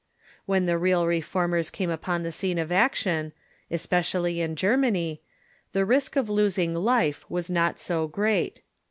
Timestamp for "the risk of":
5.73-6.27